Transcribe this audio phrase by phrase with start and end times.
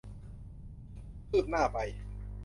[1.29, 1.77] คืบหน้าไป